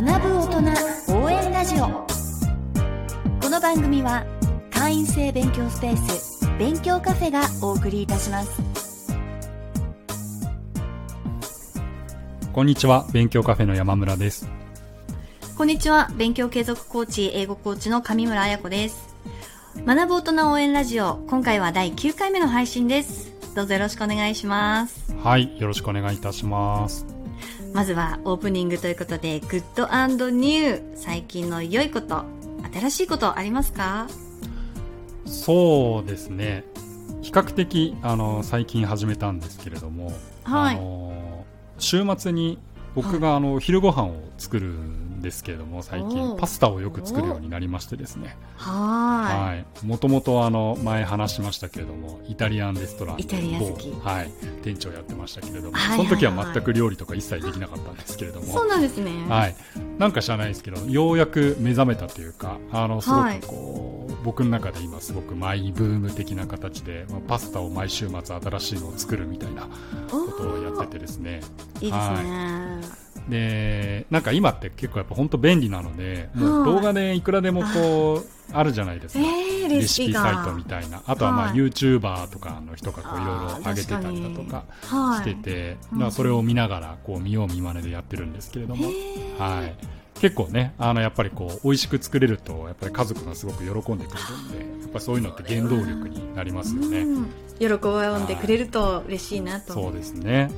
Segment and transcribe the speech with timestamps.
[0.00, 0.62] 学ぶ大
[1.06, 1.88] 人応援ラジオ。
[3.42, 4.24] この番組は
[4.70, 8.62] 会員制勉強スペース勉強カフェがお送りいたします。
[12.52, 14.48] こんにちは勉強カフェの山村です。
[15.56, 19.16] こんにちは勉強継続コーチ英語コーチの上村彩子です。
[19.84, 23.32] 学ぶ大人応援ラジオ今回は第9回目の配信です。
[23.56, 25.12] どうぞよろしくお願いします。
[25.24, 27.17] はいよろしくお願いいたします
[27.72, 30.82] まずはオープニングということで、グッドニュー。
[30.96, 32.24] 最近の良いこと、
[32.72, 34.08] 新しいことありますか？
[35.26, 36.64] そうですね。
[37.22, 40.12] 比較的、あの、最近始めたんですけれども、
[40.44, 41.44] はい、あの、
[41.78, 42.58] 週末に
[42.94, 48.36] 僕があの、昼ご飯を作るんですけれども最近パスタをよく作るようになりましてですね。
[48.56, 49.86] はい。
[49.86, 54.30] もともとあの前話しましたけれどもイタリアンレストラン某、はい、
[54.62, 58.46] 店長やってましたけれども、その時は全く料理とか一切できなかったんですけれども。
[58.46, 59.10] そうなんですね。
[59.28, 59.56] はい。
[59.98, 69.68] なんか知らないですけどようやく目覚めたというかあのすごくこう、はい、僕の中で今すごくマイブーム的な形で、まあ、パスタを毎週末新しいのを作るみたいな
[70.08, 71.40] ことをやっててですね。
[71.80, 78.62] いいですね、はいでなんか今って結構やっぱ本当便利なので、もう動画でいくらでもこうあ。
[78.62, 81.02] るじゃないですか、えー、レシピサイトみたいな。
[81.06, 84.64] あとはまあ、はい、YouTuber とかの人がいろいろ上げてたりだとか
[85.16, 88.86] してて、はい、それを見ながらこう見よう見まねでやってるんですけれども、
[89.38, 89.74] はい、
[90.20, 94.06] 結構ねあのやっぱりこう美味しく作れるとやっぱり家族がすごく喜んでくれるん
[94.78, 97.06] でやっぱそういうのって原動力になりますよね、
[97.58, 100.50] 喜んでくれると嬉しいなと、そうですね、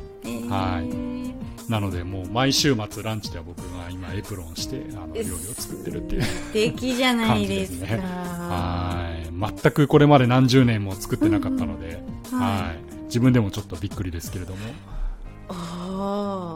[0.49, 1.40] はい
[1.71, 6.23] なのでもう毎週末ランチでは僕が今エプロンしてあの料理を作ってるっていう。
[6.23, 7.87] 素敵じゃないですか。
[7.87, 8.03] ね。
[8.03, 9.61] はい。
[9.63, 13.05] 全くこれまで何十年も作ってなかったので、うん、はい。
[13.05, 14.59] 自分でもちょっとびっくりですけれども。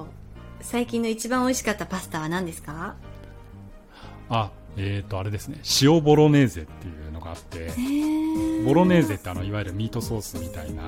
[0.03, 0.07] お
[0.61, 2.97] 最近の一番美味しかったパスタは何ですか？
[4.29, 5.61] あえっ、ー、とあれですね。
[5.83, 7.70] 塩ボロネーゼっていうのがあって
[8.64, 10.83] ボロネーゼってあのいわゆるミートソースみたいな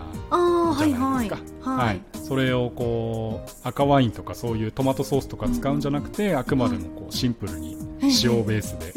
[0.76, 7.76] じゃないですか、はい、はい、それをこう赤ワインとかそういうトマトソースとか使うんじゃなくて、うん、あくまでもこうシンプルに
[8.22, 8.94] 塩ベースで、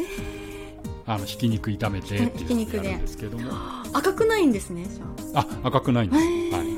[1.06, 3.50] あのひき肉炒めてっていうのをやるんですけども。
[3.92, 4.86] 赤くないんですね
[5.34, 5.46] あ。
[5.64, 6.70] 赤くないんです、はい。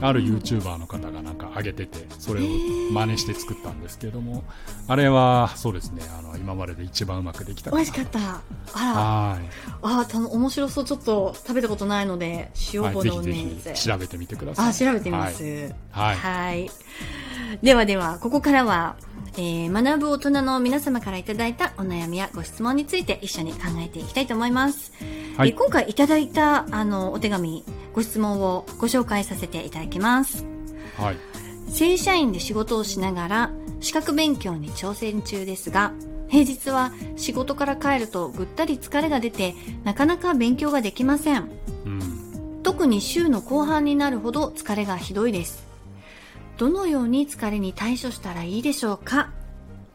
[0.00, 2.44] ある YouTuber の方がなんか上げててそれを
[2.92, 4.44] 真似して作ったんですけども
[4.88, 8.18] あれはそうですねあの今までで一番うまくできた美味しかった。
[8.18, 8.42] あ
[8.74, 8.82] ら。
[8.82, 9.48] はい。
[9.82, 10.84] あた面白そう。
[10.84, 14.68] ちょっと食べたことないので塩ボロネーゼ、はい、調べてみてください。
[14.70, 15.42] あ調べてみます。
[15.90, 16.70] はい、はい、
[17.62, 18.96] ではではここからは
[19.38, 24.92] えー、学ぶ大人の皆様からいただいたお悩みやご質問について一緒に考えていきたいと思います。
[25.36, 27.62] はい、えー、今回いただいたあのお手紙、
[27.92, 30.46] ご質問をご紹介させていただきます。
[30.96, 31.16] はい。
[31.68, 33.50] 正社員で仕事をしながら
[33.80, 35.92] 資格勉強に挑戦中ですが、
[36.28, 39.54] 平日は仕事から帰るとぐったり疲れが出て
[39.84, 41.50] なかなか勉強ができません。
[41.84, 45.64] うん、特に週の後半になるほど疲れがひどいです。
[46.56, 49.30] どのように疲れに対処したらいいでしょうか？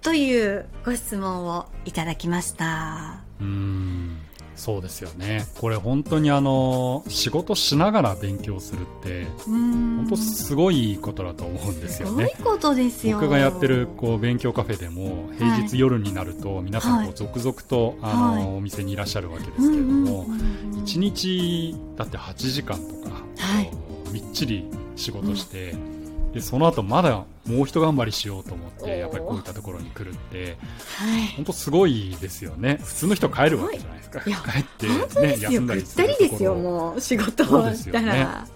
[0.02, 4.21] というご質問をいただきましたうん
[4.56, 5.46] そうですよね。
[5.60, 12.28] これ本当にあの仕事しながら勉強するって本当すごいことだと思うんですよね。
[12.36, 13.20] すごいことですよ。
[13.20, 23.72] 僕がやってるこう勉強カフェでも平日夜になると皆さんこう続々と、あの、お店にいらっしゃるわけですけれども、1日だって8時間とか、はい、
[24.12, 26.01] みっちり仕事して、うん
[26.34, 30.58] でその後まだもう一頑張りしようと思ってやっぱりこういったところに来るって、
[30.98, 32.80] はい、本当すごいですよね。
[32.84, 34.22] 普通の人帰るわけじゃないですか。
[34.22, 34.88] 帰って
[35.22, 38.48] ね休んだりするとですよもう仕事をしたら。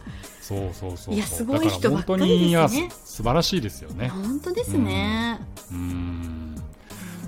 [0.41, 2.89] そうそうそういやすごい人ばっかりですね。
[3.03, 4.09] 素晴らしいですよね。
[4.09, 5.39] 本当ですね。
[5.71, 6.55] うん。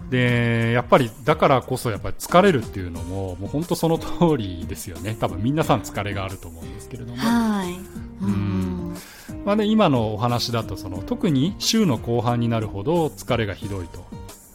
[0.10, 5.18] でやっぱりだからこそやっぱり疲れるっていうのももう本当その通りですよね。
[5.20, 7.18] 多分皆さん疲れがあると思うんですけれども。
[7.18, 7.80] はい。
[8.22, 8.77] うん
[9.48, 14.06] まあね、今のお話だとその特に週の後半になるほど疲れがひどいと、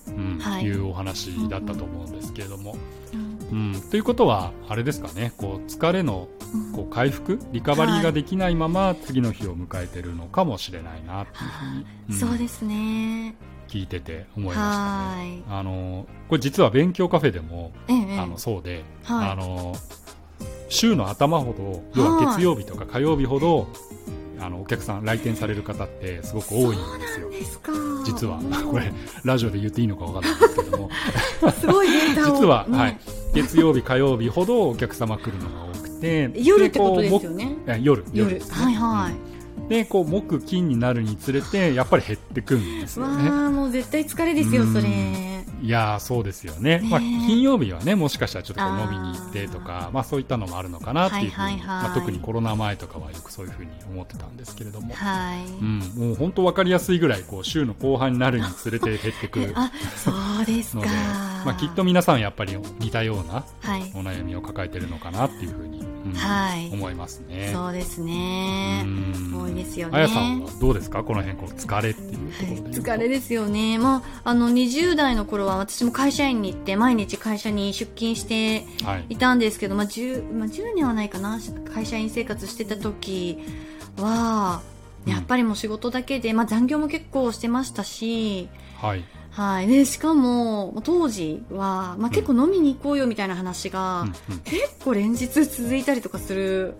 [0.08, 2.76] うんはい、いうお話だったと思うんですけれども、
[3.14, 6.28] うん、うん、ということはあれですかねこう疲れの
[6.76, 11.40] こう回復リカバリーができないまま次の日を迎えてるのかもしれないなってい。
[11.40, 13.34] うふうに、うん、そうですね。
[13.68, 15.42] 聞いてて思いましたね。
[15.48, 19.74] あのこれ実は勉強カフェでも、ええ、あのそうで、はい、あの
[20.68, 23.68] 週の頭ほど要は月曜日とか火曜日ほど
[24.42, 27.30] あのお客さん来店される方ってすごく多いんですよ。
[28.04, 28.40] 実は。
[28.70, 28.92] これ
[29.24, 30.90] ラジオで言っていいのか分かんないんですけども。
[31.60, 32.98] すごいデータ実は、はい、
[33.34, 37.56] 月曜日火曜日ほどお客様来るのが多くて夜ってことですよね。
[37.82, 39.12] 夜夜、ね、はいはい、
[39.62, 39.68] うん。
[39.68, 43.30] でこう木金になるにつれてやっぱり減ってくんですよね。
[43.30, 55.46] わあもう絶対疲れですよそれいやそうですよね、ね、まあ、金曜日はねもしかしたらちょっと飲みに行ってとかまあ、そういったのもあるのかなっていうふうに、まあ、特にコロナ前とかはよくそういうふうに思ってたんですけれども、はい。
[55.46, 55.78] うん、
[56.08, 60.12] もう本当分かりやすいぐらいこう週の後半になるにつれて減ってくる あそ
[60.42, 60.86] うですか、
[61.44, 63.44] まあ、きっと皆さんやっぱり似たような
[63.94, 67.50] お悩みを抱えてるのかなっていうふうに、うん、はい、思いますね。
[67.52, 68.84] そうですね。
[69.34, 69.98] 多いですよね。
[69.98, 71.04] あやさんはどうですか？
[71.04, 73.78] この辺こう疲れっていうところで、はい、疲れですよね。
[73.78, 78.64] まああの20代の頃は私も会社員に行って毎日会社に出勤して
[79.08, 79.16] い。
[79.16, 81.38] たんですけど、はい、まあ 10, まあ、10年はないかな。
[81.72, 83.38] 会社員生活してた時
[83.98, 84.62] は
[85.06, 88.48] やっぱりもう仕事だけで、まあ、残業も結構してましたし、
[88.80, 94.06] はい、はい、でしかも当時は、まあ、結構飲みに行こうよみたいな話が、
[94.44, 96.74] 結構連日続いたりとかする、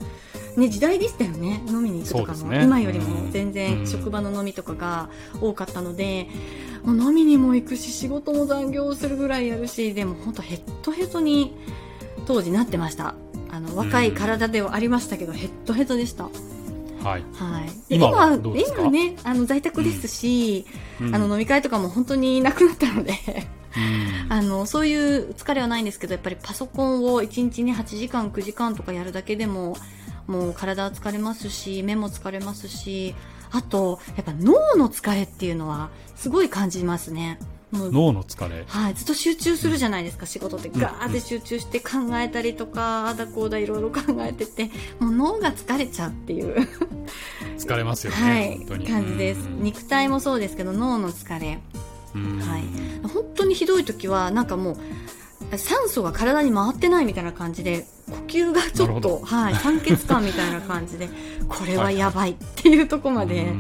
[0.59, 1.63] ね、時代でしたよね。
[1.67, 5.09] 飲みに行くとかも、ね、今よりも全然職場の飲みとかが
[5.41, 6.29] 多かったので、
[6.85, 11.57] もう飲みにも行くし仕事も残業するぐらいやるしでも本当ヘッドヘッドに
[12.27, 13.15] 当時なってました。
[13.51, 16.29] あの若い体ではありましたけど、ヘッドヘッドでした。
[17.03, 20.67] はい、はい、今は今ねあの在宅ですし、
[21.01, 23.13] うん、あの飲み会とかも本当になくなったので。
[24.29, 29.77] あのそういう疲れはないんですけどやっぱりパソコンを1日に8時間9時間とかやるだけでも
[30.27, 33.15] もう体は疲れますし目も疲れますし
[33.51, 37.39] あとやっぱ脳の疲れっていうのはすごい感じますね。
[37.73, 40.69] 脳の疲れ、はい、ずっと集中するじゃないですか、うん、仕事って。
[40.69, 46.69] ガーって集中して考えたりとか、あだこうだいろいろ考えててもう脳が疲れちゃうっていう。
[47.57, 48.87] 疲れますよね、はい、本当に。
[48.87, 49.39] 感じです。
[49.39, 54.77] 肉体もそうですけど脳の疲れ、はい、本当にひどい時はなんかもう
[55.59, 61.09] 酸素が体に回ってないみたいな感じで呼吸がちょっと、はい、酸欠感みたいな感じで
[61.49, 63.53] これはやばいっていうところまで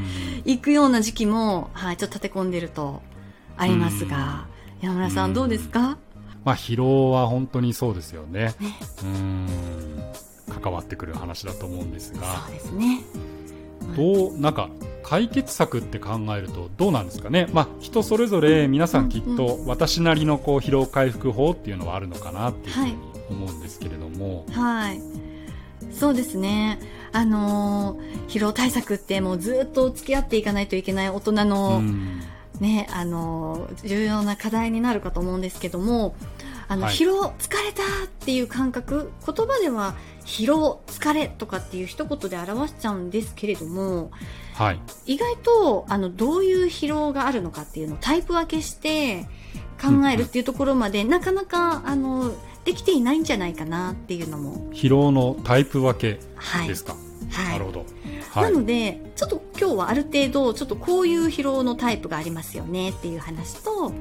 [0.44, 3.02] 行くような時期も、はい、ちょっと立て込んでると
[3.62, 4.46] ありますが、
[4.80, 5.96] 山村さんどうですか、
[6.44, 8.54] まあ、疲労は本当にそうですよね。
[8.58, 8.76] ね。
[9.04, 9.48] うん。
[10.60, 12.42] 関わってくる話だと思うんですが。
[12.46, 13.04] そうですね。
[13.96, 14.68] どう、なんか、
[15.02, 22.96] 解決策って考えるとどうなんですかね、まあ、人それぞれ皆さんきっと私なりのこう疲労回復法っていうのはあるのかなっていうふうに
[23.28, 25.00] 思うんですけれども、はい、はい、
[25.92, 26.78] そうですね、
[27.12, 31.82] あのー、疲労対策ってもうずっと付き合っていかないといけない大人の
[32.60, 36.14] ね、あの重要な課題になるかと思うんですけども
[36.68, 39.94] あの、はい、疲労疲れたっていう感覚言葉では
[40.24, 44.10] 疲労疲れとかっていう一言で表しちゃうんですけれども、
[44.54, 49.26] はい、意外とあのどういう疲労があるのかっていうのをタイプ分けして
[49.80, 52.32] 考えるっていうところまで、うん、なかなかあの
[52.64, 54.70] できていないんじゃないかなっていうのも。
[54.72, 56.20] 疲労のタイプ分け
[56.66, 57.86] ですか、はい、なるほど。
[58.34, 63.92] なので、ちょっと今日はある程度、ちょっとこういう疲労のタイプがありますよねっていう話と、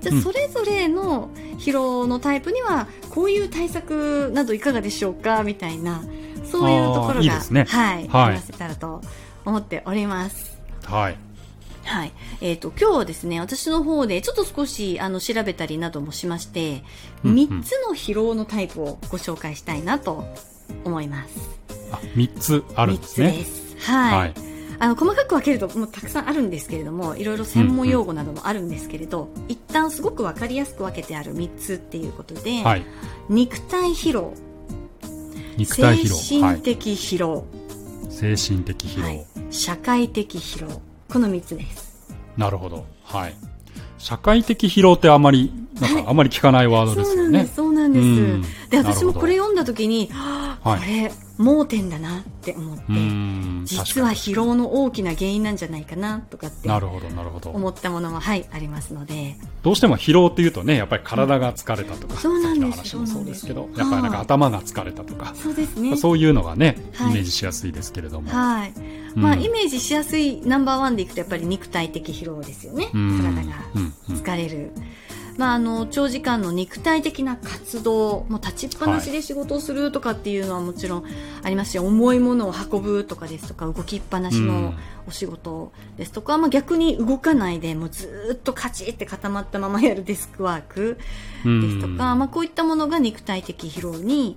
[0.00, 1.28] じゃあそれぞれの
[1.58, 6.02] 疲労のタイプにはこういう対策などいかがでしょうかみたいな
[6.50, 9.02] そういうところがいいですね、はい、はい、話せたらと
[9.44, 10.58] 思っております。
[10.84, 11.16] はい。
[11.84, 12.12] はい。
[12.40, 16.82] えっ、ー、と、今日はですね、私の方でちょっと少し、あの、調べたりなどもしまして、
[17.24, 20.24] うんうん、3つの疲労のタイプをご紹介したいなと
[20.84, 21.59] 思います。
[21.90, 23.28] あ、3つあるんですね。
[23.28, 23.90] 3つです。
[23.90, 24.34] はい、はい。
[24.82, 32.86] あの細かく分けるともうたくさんあるんですけれどもいろいろ専門用語などもあるんですけれど、うんうん、一旦すごく分かりやすく分けてある3つっていうことで、はい、
[33.28, 34.32] 肉体疲労。
[35.58, 36.16] 肉体疲労。
[36.16, 37.42] 精神的疲労、は
[38.08, 40.80] い、精神的疲労、はい、社会的疲労。
[41.10, 42.14] この3つです。
[42.38, 42.86] なるほど。
[43.04, 43.34] はい。
[43.98, 52.82] 社会的疲労ってあまりなんかあまり聞かないワードですよね、そうなんですそうなんです、で私もこれ読んだ時に、はあ、これ盲点だなって思って
[53.64, 57.50] 実は疲労の大きな原因なんじゃないかなとかってなるほどなるほど。
[57.50, 59.36] 思ったものもはいありますので。
[59.62, 65.96] どうしても疲労っていうとねやっぱり体が疲れたとか、うん、そうなんです話もそうですけどやっぱりなんか頭が疲れたとかそうですね。
[65.96, 68.30] そういうのがね、イメージしやすいですけれども。
[68.30, 68.74] はい、
[69.14, 72.88] まあイメージしやすいナンバーワンでいくとやっぱり肉体的疲労ですよね。
[72.92, 73.52] 体が
[74.10, 74.62] 疲れる、うん。
[74.64, 74.82] うん
[75.36, 81.04] まあ、あの長時間の肉体的な活動もう立ちっぱなしで仕事をするとかっていうのはもちろん
[81.42, 84.74] ありますし、はい、重いものを運ぶとかですとか動きっぱなしの
[85.06, 90.98] お仕事ですとか、うん、まあ、逆に動かないでもうずっとカチって固まったままやるデスクワーク
[91.44, 94.36] ですとか、うん、まあ、こういったものが肉体的疲労に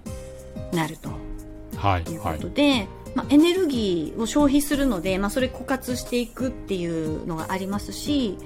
[0.72, 1.10] なると。
[1.10, 2.62] いうことで。
[2.62, 2.72] はい。
[2.72, 8.38] はいまあ、エネルギーを消費するので、まあ、それ枯渇していくっていうのがありますし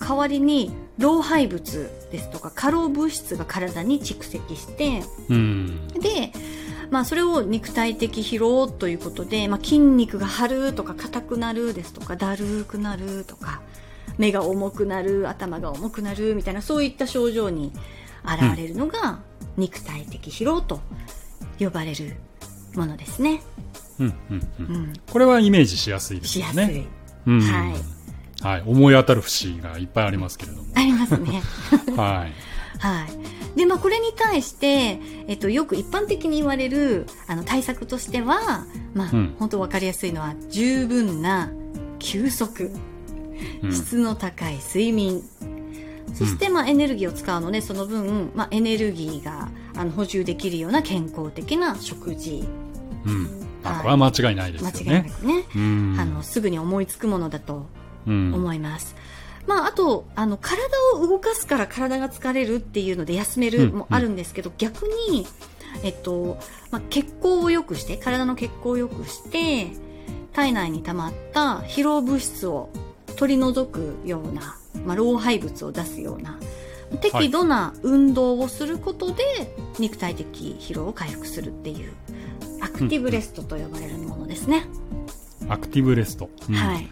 [0.00, 6.32] 代わりに老廃物ですとか過労物質が体に蓄積して、うん、で
[6.90, 13.60] まあ、それを肉体的疲労ということで、まあ、筋肉が張るとか硬くなるですとかだるくなるとか
[14.16, 17.72] 目が重くなる頭が重くなるみたいなそういった症状に
[18.24, 19.20] 現れるのが
[19.56, 20.80] 肉体的疲労と
[21.58, 22.16] 呼ばれる
[22.74, 23.42] ものですね。
[23.98, 26.52] うんうんうん、うん、これはイメージしやすいですよね。
[26.52, 26.86] しやすい。
[27.26, 27.97] うん、はい。
[28.40, 30.68] はい、思い当たる節がいっぱいありますけれども。
[30.74, 31.42] ありますね。
[31.96, 32.32] はい。
[32.78, 33.58] はい。
[33.58, 41.50] で、まあ、これに対して、えっと、よく一般的に言われる、あの、対策としては、まあ、うん、本当わかりやすいのは、十分な
[41.98, 42.70] 休息、
[43.62, 45.22] うん、質の高い睡眠、
[46.14, 52.44] そして、まあ、エネルギーを使うので、その分、まあ、エネルギーが、あの、補充できるような健康的な食事。
[53.04, 53.28] うん。
[53.64, 54.74] あ、これは間違いないですよね。
[54.76, 56.00] 間違いなくね。
[56.00, 57.66] あの、すぐに思いつくものだと
[58.08, 58.96] 思います。
[59.46, 60.60] まあ、あとあの体
[60.94, 64.54] を動かすから体が疲れるっていうので休めるもあるんですけど、うん。
[64.54, 65.26] うん、逆に、
[65.82, 66.38] えっと
[66.70, 69.68] まあ、血行を良くして体の血行を良くして
[70.34, 72.68] 体内に溜まった疲労物質を
[73.16, 76.38] 取り除くような、まあ、老廃物を出すような
[77.00, 79.24] 適度な運動をすることで、
[79.78, 81.92] 肉体的疲労を回復するっていう
[82.60, 84.66] アクティブレストと呼ばれるものですね。
[85.48, 86.90] アクティブレスト、うん、はい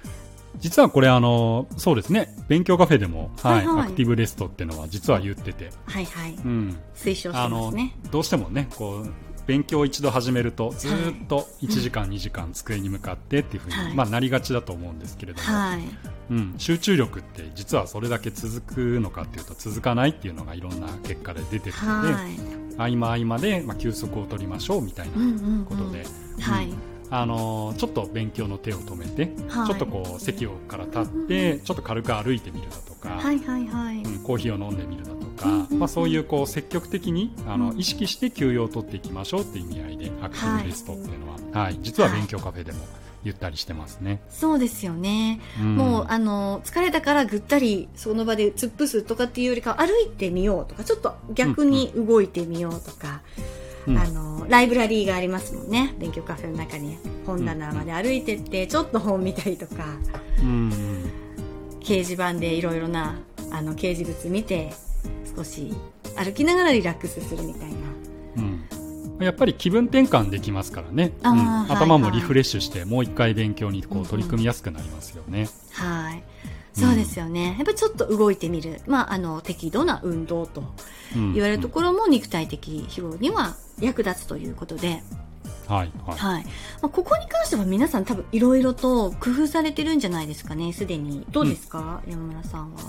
[0.59, 2.35] 実はこれあのそうですね。
[2.49, 7.95] 勉強カフェでも、はい、はい、アクティブレストっていうのは実は言ってて、はいはい、うん、推奨してますね。
[8.11, 9.13] どうしてもねこう
[9.47, 15.81] 勉強を一度始めるとずっと1時間、はい、2時間机に向かってっていうふうに、はい、まあ、なりがちだと思うんですけれども、はい。
[16.29, 26.05] うん、集中力って実はそれだけ続くのかっていうと続かないっていうのがいろんな結果で出てるので、はい、合間合間で、まあ、休息を取りましょうみたいなことで。
[26.41, 33.97] はいあのちょっと勉強の手を止めて、はい、ちょっとこう席をから立って、ちょっと軽く歩いてみるだとか、はいはいはい。
[33.97, 42.79] うん、コーヒーを飲んでみるだとか、うん、まあ、そういうこう積極的にあの、意識して休養を取っていきましょうっていう意味合いでアクティブレストっていうのは、はい、はい、実は勉強カフェでも。
[43.27, 44.21] 言ったりしてますね。
[44.31, 45.41] そうですよね。
[45.61, 53.45] うん、もう、あの、疲れたからぐったり、その場で突っ伏すとかっていうよりか歩いてみようとか、ちょっと逆に動いてみようとか、うん、
[53.89, 55.95] あの、ライブラリーがありますもんね。
[55.99, 56.99] 勉強カフェの中に。
[57.27, 59.85] 本棚まで歩いてって、ちょっと本見たりとか、
[60.41, 60.73] うん、
[61.81, 63.19] 掲示板でいろいろな、
[63.51, 64.73] あの、掲示物見て、
[65.37, 65.75] 少し
[66.17, 67.77] 歩きながらリラックスするみたいな。
[68.37, 69.25] うん。
[69.25, 75.49] やっぱり気分転換できますからね、うん、頭もリフレッシュして、もう一回勉強にこう取り組みやすくなりますよね。
[75.73, 76.23] はい
[76.77, 80.63] そうですよね、やっぱりちょっと動いてみる、まあ、あの適度な運動と
[81.15, 85.03] 言われるところも肉体的疲労には役立つということで。
[85.67, 86.51] はい、はい、はい、ま
[86.83, 91.27] あ、ここに関しては皆さん多分いろいろと工夫されてるんじゃないですかね、すでに。
[91.31, 92.81] どうですか、うん、山村さんは。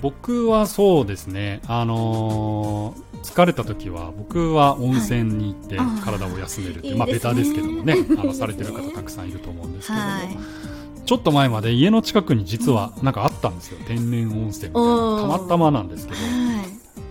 [0.00, 10.36] 僕はそうですね、あのー、疲れた時は僕は温泉に行って体を休めるって、はい、まあベタですけどもね、 あのされてる方たくさんいると思うんですけども、はい、
[11.08, 15.22] ちょっと前まで家の近くに実はなんかあったんですよ、天然温泉みたいな。
[15.22, 16.18] たまたまなんですけど、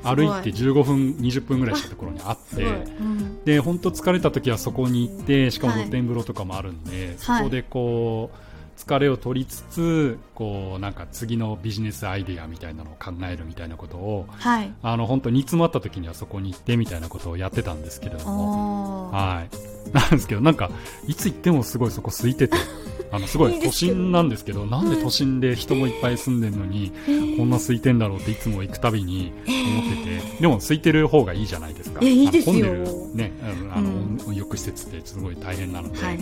[0.04, 8.38] 歩いて15分20分ぐらいしたところにあって、うん、で本当疲れた時はそこに行ってしかも露天風呂とかもあるんで、そこでこう
[8.78, 20.70] 疲れを取りつつこうなんか次のビジネスアイデアみたいなのを考えるみたいなことを、はい、あの本当煮詰まった時にはそこに行ってみたいなことをやってたんですけれども、はい、なんですけどなんか
[21.08, 22.56] いつ行ってもすごいそこ空いてて
[23.12, 26.92] あのすごい都心なんですけどなんで都心で人もいっぱい住んでるのに、
[27.38, 32.04] こんな空いてんだろうっていつも行くたびに思ってて、でも空いてる方がいいじゃないですか。
[32.04, 32.54] いいですよ。
[32.54, 33.32] 混んでるね
[33.74, 33.92] あの、
[34.28, 36.04] 温浴施設ってすごい大変なので。
[36.04, 36.20] はい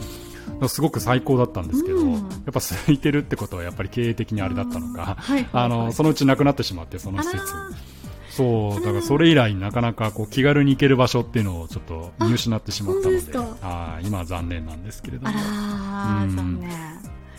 [0.67, 5.17] すごく最高だったんですけど、うん、やっぱ空いてるってことはやっぱり経営的にあれだったのか、
[5.53, 7.43] あのそのうちなくなってしまってその施設。
[8.29, 15.29] そうだからそれ以来なかなかこう気軽に行ける場所っていうのをちょっと見失ってしまったのであ今は残念なんですけれども。
[15.33, 16.69] あ、うん、残念。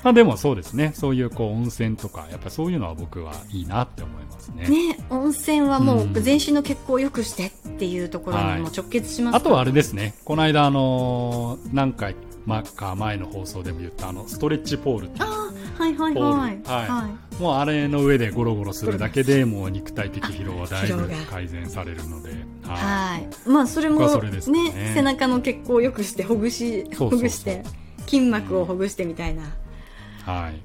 [0.02, 0.92] まあでもそうですね。
[0.94, 4.68] そういうこう温泉とかやっぱそういうのは僕はいいなって思いますね。
[4.68, 10.14] ね温泉はもう全身の血行を良くしてっていうところにも直結します、はい、あとはあれですね。
[10.24, 12.14] この間あのー、何回
[12.46, 15.24] まあ、前の放送でも言ったあのストレッチポールっていう。
[15.76, 22.30] はいはいはい、はい、もうあれの上でゴロゴロするだけでもう肉体的疲労はだいぶ改善されるので。
[22.62, 23.28] はい。
[23.48, 27.62] まあそれもね、ね、背中の血行をよくしてほぐしほぐして
[28.06, 29.42] 筋膜をほぐしてみたいな、
[30.24, 30.62] はい。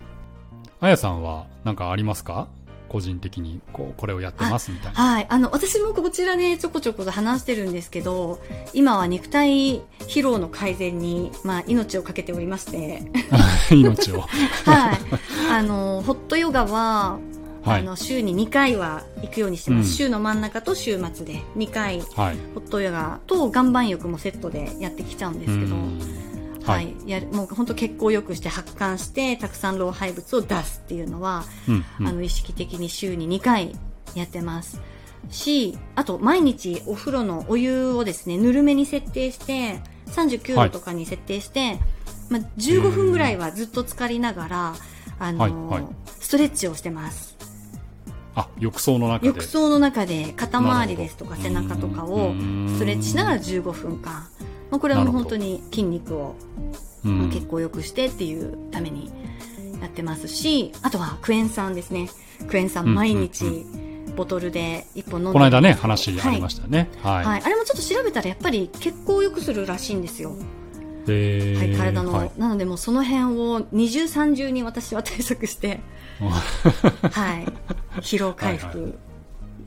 [0.79, 2.47] あやさんは何かありますか？
[2.91, 5.01] 個人的にこうこれをやってますみたいな。
[5.01, 5.25] はい。
[5.29, 8.41] あの、私もこちらでちょこちょこと話してるんですけど、
[8.73, 13.01] 今は肉体疲労の改善に、まあ、命をかけておりまして。
[13.71, 14.19] 命を。
[14.19, 14.97] はい。
[15.49, 17.17] あの、ホットヨガは、
[17.63, 25.75] はい、あの週に2回は行くようにしてます、うん、週の真ん中と週末で2回、はい、ホットヨガと岩盤浴もセットでやってきちゃうんですけど、
[26.63, 33.75] はい、やもう本当血行よくして発汗してたくさん老廃物を出すっていうのは、うんうん、あの意識的に週に2回
[34.15, 34.81] やってます
[35.29, 41.79] しあと毎日お風呂のお湯をですねぬるめに設定して39度とかに設定して、はい、
[42.29, 44.75] まあ、15分ぐらいはずっと浸かりながら、
[45.19, 47.37] あのーはいはい、ストレッチをしてます。
[48.35, 49.27] あ浴槽の中で。
[49.27, 52.33] 浴槽の中で肩周りですとか背中とかを
[52.67, 54.27] ストレッチしながら15分間、
[54.71, 56.35] まあ、これはもう本当に筋肉を、
[57.03, 59.11] まあ、血行良くしてっていうために
[59.81, 62.09] やってますしあとはクエン酸ですね。
[62.47, 63.65] クエン酸毎日、
[64.15, 65.33] ボトルで1本飲んで。
[65.33, 70.31] この間ね話ありましたね、はい、はい、あれもちょっと調べたらやっぱり血行を良くするらしいんですよ。
[70.31, 70.35] は
[71.05, 75.79] い、体の、はい、なのでもうその辺を二重三重に私は対策して
[76.19, 77.45] はい。
[78.01, 78.93] 疲労回復、はいはい、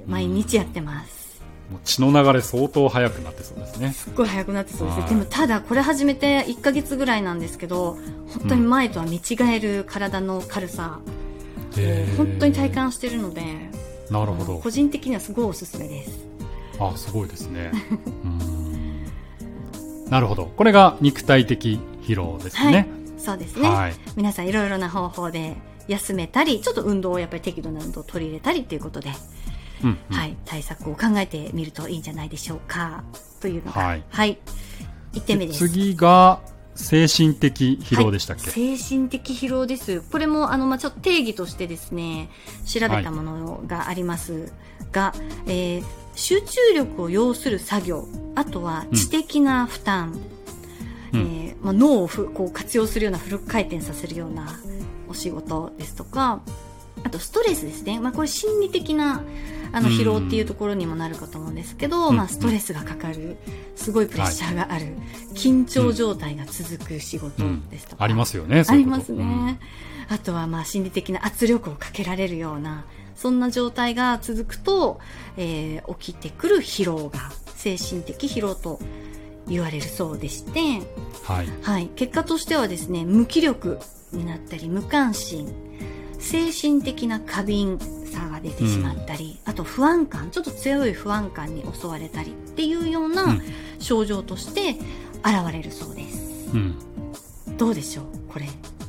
[0.06, 1.23] 毎日やってます
[1.70, 3.92] もう血の流れ相当速くなってそうですね。
[3.92, 11.00] すっごい速くなってそうですでもただこれ始めて1か月ぐらいなんですけど本当に前とは見違える体の軽さ、
[11.76, 13.42] うん、本当に体感してるので
[14.10, 14.58] なるほど。
[14.58, 16.26] 個人的にはすごいおすすめです。
[16.78, 17.72] あすごいですね。
[20.10, 20.52] なるほど。
[20.56, 25.56] これが肉体的疲労ですね、はい、そうですね、はい、皆さんいろいろな方法で
[25.88, 29.10] 休めたりちょっと運動をやっぱり適度な運動を取り入れたりということで、
[29.82, 33.02] うんうん、はい、対策を考えてみるといいんじゃないでしょうか。
[33.40, 34.38] というのが、はい、はい、
[35.12, 35.68] 1点目です。
[35.68, 36.40] 次が
[36.74, 40.00] 精神的疲労でしたっけ、はい、精神的疲労です。
[40.00, 42.28] これもあの、まあ、ちょっと定義としてですね、
[42.66, 44.52] 調べたものがあります
[44.92, 45.14] が、は
[45.46, 50.18] い、えー、集中力を要する作業、あとは知的な負担、
[51.12, 54.58] うん、えー、まあ、脳をふこう活用するようなフル回転させるような
[55.08, 56.42] お仕事ですとか、
[57.04, 58.00] あとストレスですね。
[58.00, 59.22] まあ、これ心理的な
[59.74, 63.36] あの疲労っていうところにもなるかと思うんですけど、まあ、ストレスがかかる、
[63.74, 64.94] すごいプレッシャーがある、はい、
[65.34, 68.04] 緊張状態が続く仕事ですとか。
[68.04, 69.58] ありますよね、ありますね。
[70.08, 72.84] あとはまあ心理的な圧力をかけられるような、
[73.16, 75.00] そんな状態が続くと、
[75.36, 78.78] えー、起きてくる疲労が精神的疲労と
[79.48, 80.60] 言われるそうでして、
[81.24, 83.78] はい、はい、結果としてはですね無気力
[84.12, 85.52] になったり無関心
[86.24, 93.38] 精神的な過敏さが出てしまったり、うん、あと不安感ちょっと強い不安感に襲われたりっていうような
[93.78, 94.76] 症状として
[95.22, 96.76] 現れるそうです、うん、
[97.58, 98.46] どうでしょうこれ。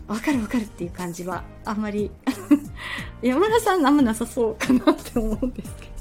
[0.07, 2.11] わかるわかるっていう感じはあんまり。
[3.21, 5.94] 山田さんあんまなさそうかなって思うんですけど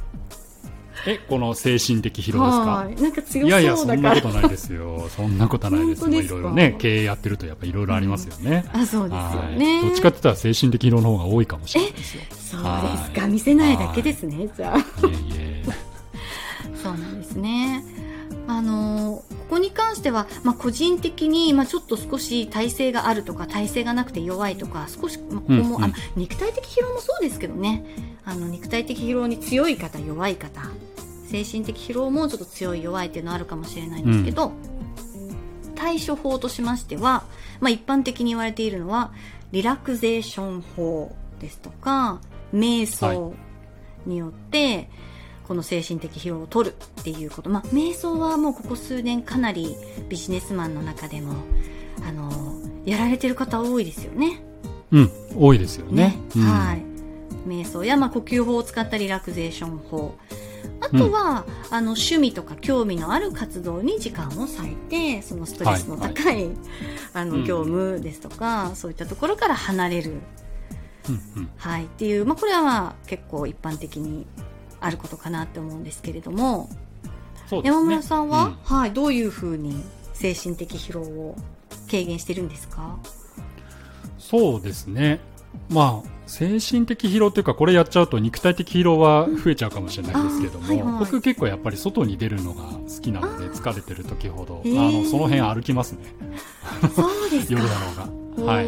[1.06, 2.58] えこの精神的疲労です
[2.98, 3.02] か？
[3.02, 5.08] なんか強そういやいやそんなことないですよ。
[5.14, 6.02] そんなことないです。
[6.02, 9.82] よいろいろね経営やってるとやっぱいろいろありますよね、うん、あそうですよね。
[9.82, 12.22] どっちかって言ったら精神的疲労の方が多いかもしれないですよ。
[12.30, 13.26] そうですか。
[13.26, 14.78] 見せないだけですねじゃあ。
[14.78, 15.64] いえいえ。
[16.82, 17.84] そうなんですね。
[18.46, 19.22] あの
[19.54, 25.84] ここに関しては、まあ、個人的に、まあ、ちょっと少し体勢があるとか体勢がなくて弱いとか少し、まあ、ここも、うん。
[25.84, 27.84] うん、あ肉体的疲労もそうですけどね。
[28.24, 30.60] あの肉体的疲労に強い方弱い方
[31.28, 34.50] 精神的疲労もちょっと強い弱いっていうのはあるかもしれないんですけど、う
[35.68, 37.22] ん、対処法としましては、
[37.60, 39.12] まあ、一般的に言われているのは
[39.52, 42.20] リラクゼーション法ですとか
[42.52, 43.34] 瞑想
[44.04, 44.88] によって、はい
[45.46, 49.76] この精神的疲労を取るっていうこと、まあ、瞑想はもうここ数年かなり
[50.08, 51.34] ビジネスマンの中でも
[52.06, 54.42] あのやられてる方多いですよね。
[54.90, 56.08] うん、多いですよね。
[56.08, 56.18] ね。
[56.36, 56.82] うん、はい。
[57.46, 60.14] 瞑想や、まあ、呼吸法を使ったリラクゼーション法。
[60.80, 66.56] あとは、うん、あの趣味とか興味のある活動に時間を割いてそのストレスの高い、はいはい、
[67.14, 70.12] あの業務ですとか、うん、そういったところから離れる、
[71.08, 74.26] うんうん、はい、っていう、まあ、これはまあ結構一般的に
[74.84, 76.68] あることかなって思うんですけれども、
[77.50, 81.36] ね、山村さんは、うん、はい、どういうふうに精神的疲労を
[81.90, 82.98] 軽減してるんですか？
[84.18, 85.20] そうですね。
[85.70, 96.00] まあ、精神的疲労というか、これやっちゃうと肉体的疲労は増えちゃうかもしれないですけども、はいはい、僕結構やっぱり外に出るのが好きなので、疲れてる時ほど、あの、その辺歩きますね。
[96.94, 98.52] そうです 夜だろうが。
[98.52, 98.66] はい。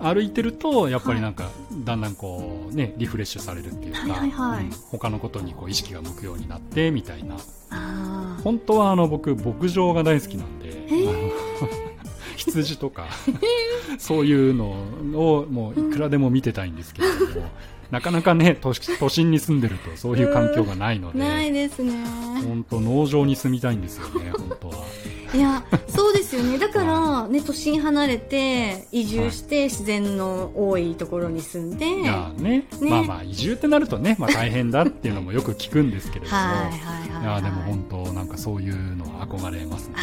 [0.00, 1.50] 歩いてるとやっぱりなんか、
[1.84, 7.36] だんだんこうねリフレッシュされるっていうか、はいはいうん、他のことにこう意識が向くようになってみたいな。
[8.44, 10.72] 本当はあの僕牧場が大好きなんで
[12.36, 13.06] 羊とか
[13.98, 14.70] そういうの
[15.14, 17.48] をもういくらでも見てたいんですけれども、
[17.90, 21.92] なかなかね都心に住んでるとそういう環境がないのでないですね。
[22.46, 24.84] 本当農場に住みたいんですよね本当は。
[25.34, 26.58] いやそうですよね。
[26.58, 36.36] だからね都心離れて移住して自然の多いところに住んで、いやね、ね、まあまあ移住ってなるとね、まあ、大変だっていうのもよく聞くんですけれども。
[36.36, 39.96] はいはいはい、いやでも本当なんかそういうのは憧れますね。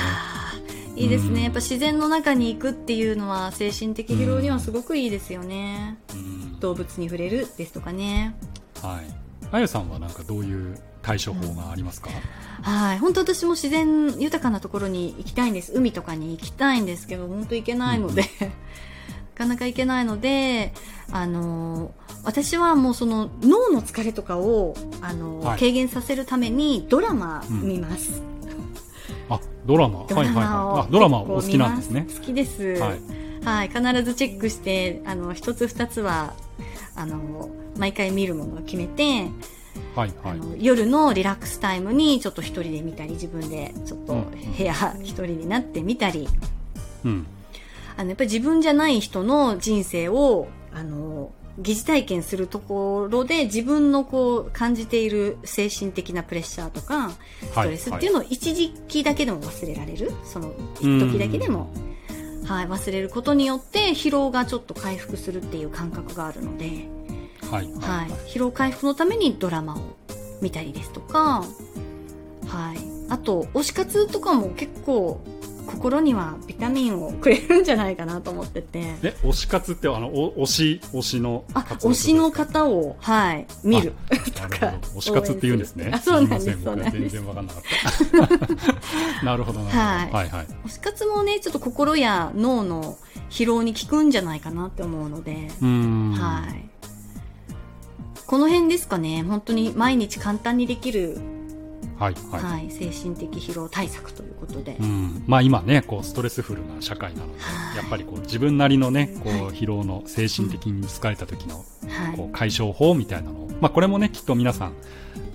[0.96, 8.34] いいですね、やっぱ自然の中に行くっていうのは精神的疲労にはすごくいいですよね、うん、動物に触れるですとかね。
[8.82, 9.26] はい。
[9.52, 12.98] あゆさんはなんかどういう対処法がありますか、うん、はい。
[12.98, 15.72] 本当私も自然豊かなところに行きたいんです。
[15.76, 18.54] 海とかに行きたいんですけど本当行けないので、うん、な
[19.36, 20.74] かなか行けないので
[21.12, 28.24] あの私はもうその脳の疲れとかをあの、はい、軽減させるためにドラマ見ます、
[29.30, 30.00] あドラマ？
[30.00, 30.92] はいはいはい。
[30.92, 32.08] ドラマお好きなんですね。
[32.12, 33.00] 好きです、はい、
[33.46, 36.34] はい、必ずチェックしてあの一つ二つは
[36.96, 39.30] あの毎回見るものを決めて
[39.96, 44.14] はいはい、夜のリラックスタイムにちょっと一人で見たり自分でちょっと
[44.58, 46.28] 部屋一人になってみたり、
[47.06, 47.26] うん、
[47.96, 57.12] あのやっぱり自分じゃない人の人生をあの疑似体験するところで自分のこう感じている精神的なプレッシャーとか
[57.42, 61.72] ストレスっていうのを一時期だけでも忘れられる、その一時だけでも、
[62.44, 66.95] はい、忘れることによって疲労がちょっと回復するっていう感覚があるので。
[67.52, 69.80] はい、はい、疲労回復のためにドラマを
[70.42, 71.44] 見たりですとか、
[72.48, 72.78] はい、
[73.10, 75.22] あと推し活とかも結構
[75.66, 78.80] 心にはビタミンをくれるんじゃないかなと思ってて。
[79.02, 83.94] え推し活ってあのお推し推しのあ推しの方をはい見る。
[84.36, 85.90] とか推し活って言うんですね。
[85.92, 87.00] あそうなんですそうなんです。
[87.00, 87.64] 全然わかんなかっ
[89.20, 89.26] た。
[89.26, 90.48] なるほどなるほど、はい、はいはい。
[90.66, 92.98] 推し活もねちょっと心や脳の
[93.30, 95.50] 疲労に効くんじゃないかなって思うので。
[95.60, 96.70] はい
[98.28, 99.24] この辺ですかね。
[99.24, 101.18] 本当に毎日簡単にできる
[101.98, 107.40] はい、はい、はい、精神的疲労対策ということで、うん、まあ、今ねこうストレスフルな社会なので、
[107.78, 111.64] やっぱりこう自分なりのねこう疲労の精神的に疲れた時の
[112.18, 114.74] こう解消法みたいなのを、まあ、これもねきっと皆さん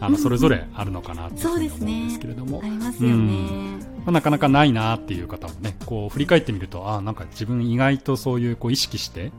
[0.01, 9.33] あのそれぞれあるのかなと思うんですけれども、ありますよね、まあ、なかなかないなっていう方もねこう振り返ってみるとあなんか自分意外とそういうこう意識して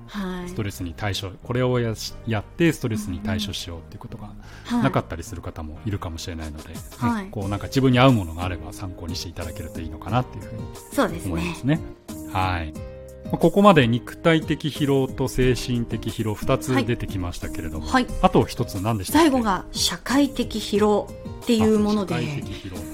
[0.48, 1.94] ストレスに対処、はい、これをや
[2.28, 4.32] やってストレスに対処しようっていうことが
[4.72, 11.80] なかったりする方もいるかもしれないので、はい、こうなんか自分に合うものがあれば参考にしていただけるといいのかなっていうふうに思いますね。
[12.08, 12.32] すね。
[12.34, 12.91] はい
[13.32, 21.08] ここまで肉体的疲労と精神的疲労2つ出てきましたけれども、はい、あと1つ何でした最後が社会的疲労
[21.42, 22.14] っていうもので、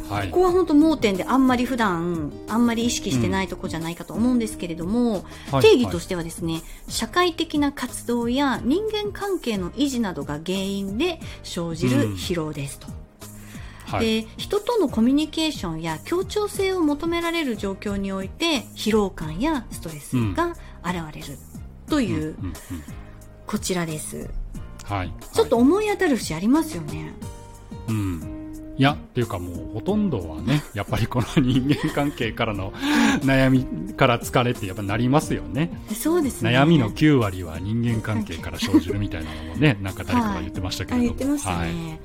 [0.10, 12.88] はい、ここは本当盲点であんまり普段あんまり意識してないとこじゃないかと思うんですけれども、うん、定義としてはですね、はい、社会的な活動や人間関係の維持などが原因で生じる疲労ですと。
[12.88, 13.07] うん
[13.88, 20.50] はい、で人とのコミュニケーションや協調性を求められる状況において疲労感やストレスが
[20.84, 21.38] 現れる
[21.90, 22.54] という、うん、
[23.46, 24.30] こちらです、
[24.84, 27.14] はい、ちょっと思い当たる節ありますよね。
[27.88, 28.38] うん
[28.78, 32.72] いや、というかもうほとんどはね、 やっぱりこの人間関係からの
[33.26, 35.72] 悩みから疲れってやっぱなりますよね。
[35.96, 36.52] そうですね。
[36.52, 41.10] 悩みの9割は人間関係から生じるみたいなのもね、なんか誰かが言ってましたけれども。
[41.10, 41.58] はい、言ってましたね。
[41.58, 42.00] はい、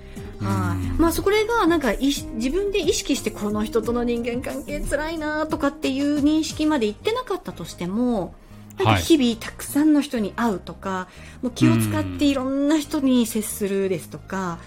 [0.98, 8.34] まあそれがなんか自分で意識してこの人との人間関係辛いなとかっていう認識まで言ってなかったとしても
[8.78, 11.08] なんか日々たくさんの人に会うとか、
[11.42, 14.58] もう気を使っていろんな人に接するですとか、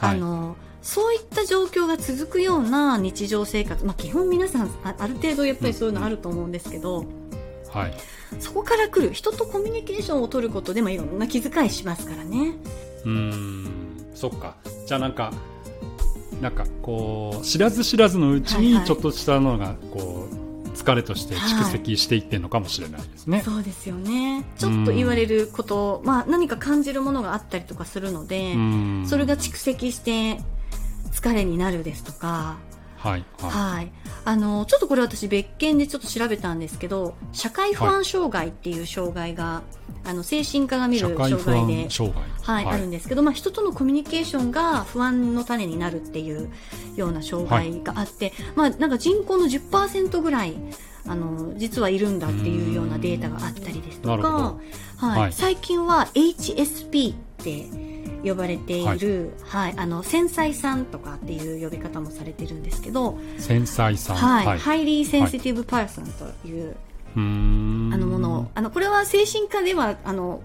[0.00, 7.06] あの、そういった状況が続くような日常生活、まあ、基本皆さんある程度やっぱりそういうのあると思うんですけど、
[7.70, 7.94] はい、
[8.38, 12.54] そこから来る人とコミュニケーションを取ることでもいろんな気遣いしますからね。
[13.06, 14.04] うん。
[14.14, 15.32] そっかじゃあなんか
[16.40, 24.44] なんかこう知らず知らずのうちにちょっとしたのがこう疲れとして蓄積していってるのかもしれないですね、はい、そうですよね。
[24.58, 28.54] ちょっと言われること、まあ、何か感じるものがあったりとかするので
[29.06, 30.38] それが蓄積して
[31.12, 32.58] 疲れになるですとか
[33.04, 33.92] はい、はい、はい、
[34.24, 39.62] あのちょっとこれ私別件でちょっと調べたんですけど社会不安障害っていう障害が、は
[40.06, 41.90] い、あの精神科が見る障害で
[42.40, 46.50] はい、あるんですけど、まあ、人とのコミュニケーションが不安の種になるっていう
[46.96, 50.54] ような障害があって、まあ、なんか人口の10%ぐらい
[51.06, 54.56] あの実はいるんだっていうようなデータがあったりですとか、
[54.96, 57.93] はい、最近は HSP って
[58.24, 66.76] 呼ばれている、はい、はい、あの繊細さんとかっていう呼び方もされてるんですけど繊細さんはい、はい、 Highly Sensi tive Person という、
[67.14, 70.40] あのものあのこれは精神科ではあの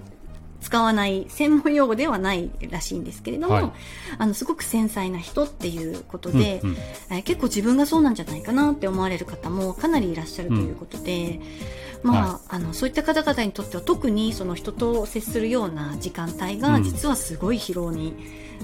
[0.62, 3.72] 使わない専門用語ではないらしいんですけれども、はい、
[4.18, 6.78] あのすごく繊細な人っていうことで、うんうん、
[7.12, 11.39] え結構自分がそうなんじゃないかなって思われる方もかなりいらっしゃるということで、
[11.88, 18.16] うん、まあ、はい、あのそういった方々にとっては特にその人と接するような時間帯が実はすごい疲労に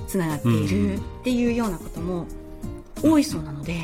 [0.07, 2.27] つながっているっていうようなことも
[3.03, 3.75] 多いそうなので、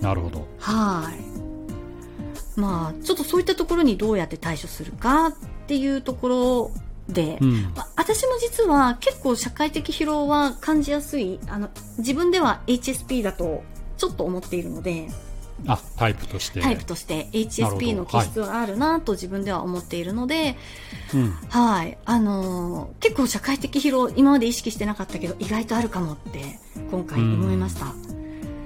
[0.00, 0.46] なるほど。
[0.58, 2.60] はい。
[2.60, 5.32] まあ、ちょっとそういったところにどうやって対処するかっ
[5.66, 6.70] ていうところ
[7.08, 13.62] で、うん、私も実は結構社会的疲労は感じやすいあの自分では HSP だと
[13.96, 15.08] ちょっと思っているので
[15.66, 16.60] あタイプとして。
[16.60, 20.56] タイプとして HSP の気質があるなと自分では思っているので、
[21.48, 26.58] はい、はい、あのー、結構社会的疲労今まで意識してなかったけど意外とあるかもって
[26.90, 27.86] 今回思いました。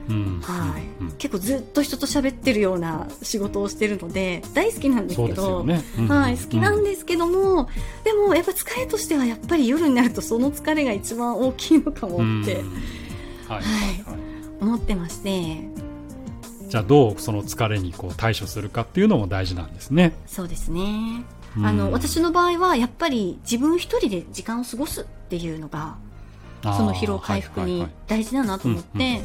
[0.09, 0.41] うん。
[0.43, 0.83] はい、
[1.19, 5.83] 結構ずっと人と喋ってるような仕事をしてるので大好きなんですけど、ね。
[5.99, 7.67] うん、はい、好きなんですけども、うん、
[8.05, 12.65] でもやっぱ疲れとしてはやっぱり夜になるとその疲れが一番大きいのかもって、はい、
[13.49, 13.63] はい、
[14.61, 15.88] 思ってまして
[16.69, 20.13] じゃあどうその疲れにこう対処するかっていうのも大事なんですね。
[20.27, 21.25] そうですね。
[21.63, 25.97] あの私の場合はやっぱり自分一人で時間を過ごすっていうのが
[26.63, 29.23] その疲労回復に大事だなと思って。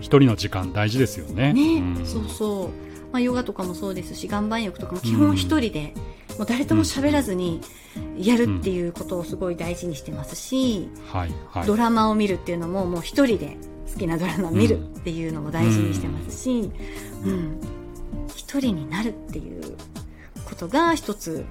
[0.00, 1.52] 一人の時間大事ですよね。
[1.52, 2.68] ね、うん、そうそう。
[3.12, 5.94] まあ、ヨガとかもそうですし、岩盤浴とかも基本一人で、
[6.36, 7.60] もう誰とも喋らずに
[8.18, 13.56] やるっていうことをすごい大事にしてますし、はいはい、ドラマを見るっていうのももう一人で
[13.92, 16.70] 好きなドラマを見るっていうのも大事にしてますし、
[17.24, 17.60] うん、
[18.34, 19.76] 一人になるっていう
[20.44, 21.44] ことが一つ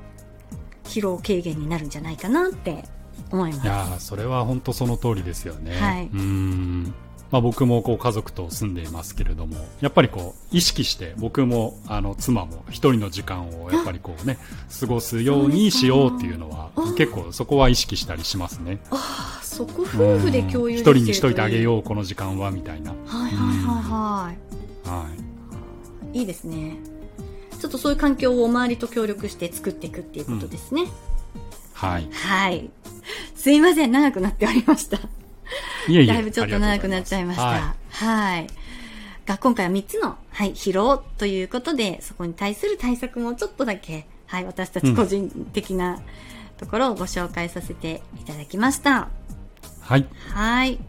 [0.85, 2.85] 疲労軽減になるんじゃないかなって
[3.31, 3.65] 思います。
[3.65, 5.75] いやそれは本当その通りですよね。
[5.79, 6.93] はい、うん
[7.33, 14.37] まあ、僕もこう家族と住んでいますけれどもやっぱりこう意識して僕もあの妻も一人の時間をやっぱりこうね
[14.79, 18.77] 過ごすようにしようっていうのは結構そこは意識したりしますね。
[18.91, 22.91] あそこ夫婦で共有一人にしといてあげようこの時間はみたいな。
[22.91, 24.33] はいはいはいは
[24.85, 24.89] い。
[24.89, 25.05] は
[26.13, 26.19] い。
[26.19, 26.77] いいですね。
[27.59, 30.81] ちょっとそういう環境を周りと協力して作っていくっていうことですね。
[30.81, 30.89] うん、
[31.73, 32.09] はい。
[32.11, 32.69] はい。
[33.35, 34.97] すいません、長くなっておりました。
[35.87, 37.43] いえいえだいぶちょっと長くなっちゃいました。
[37.43, 37.61] はい。
[37.89, 38.47] はい
[39.25, 46.01] が今回は3つの、はい、疲労ということで、そこに対する対策もちょっとだけ、はい、私たち個人的な
[46.57, 49.09] ところをご紹介させていただきました。
[49.83, 50.05] はい。
[50.33, 50.79] はい。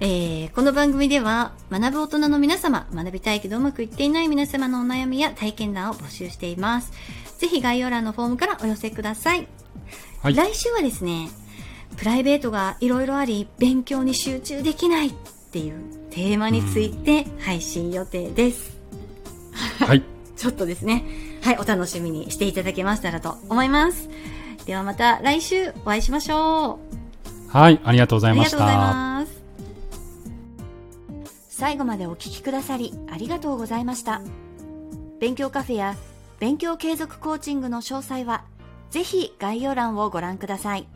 [0.00, 6.92] えー、この番組では、学ぶ大人の皆様、学びたいけどうまくいっていない皆様のお悩みや体験談を募集しています。
[7.38, 9.48] ぜひ概要欄のフォームからお寄せください。
[10.22, 11.30] はい、来週はですね、
[11.96, 15.12] プライベートがいろいろあり勉強に集中できないっ
[15.50, 15.74] ていう
[16.10, 18.76] テーマについて配信予定です。
[19.78, 20.02] はい。
[20.36, 21.04] ちょっとですね、
[21.42, 24.10] はい、お楽しみにしていただけましたらと思います。
[24.66, 26.91] ではまた来週お会いしましょう。
[27.52, 28.56] はい、ありがとうございました。
[28.56, 29.42] ありがとうございます。
[31.50, 34.22] 最後までお聞きくださりありがとうございました。
[35.20, 35.96] 勉強カフェや
[36.40, 38.44] 勉強継続コーチングの詳細は、
[38.90, 40.88] ぜひ概要欄をご覧ください。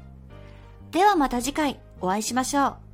[0.92, 2.86] ではまた次回お会いしましょう。